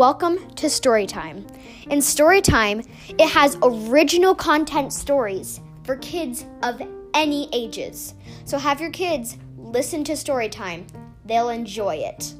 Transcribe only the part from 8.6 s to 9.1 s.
your